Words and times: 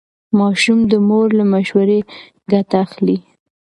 ماشوم 0.39 0.79
د 0.91 0.93
مور 1.07 1.27
له 1.39 1.45
مشورې 1.53 1.99
ګټه 2.51 2.75
اخلي. 2.85 3.17